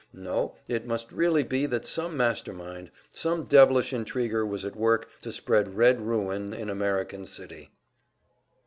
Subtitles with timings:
[0.17, 5.07] No, it must really be that some master mind, some devilish intriguer was at work
[5.21, 7.69] to spread red ruin in American City!